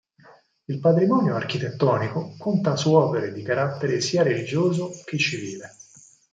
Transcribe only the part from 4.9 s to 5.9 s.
che civile.